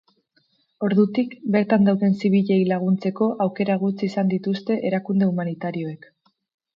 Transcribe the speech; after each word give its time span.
Ordutik, 0.85 1.33
bertan 1.55 1.83
dauden 1.89 2.15
zibilei 2.23 2.57
laguntzeko 2.71 3.27
aukera 3.45 3.75
gutxi 3.83 4.07
izan 4.09 4.31
dituzte 4.33 4.79
erakunde 4.91 5.29
humanitarioek. 5.33 6.09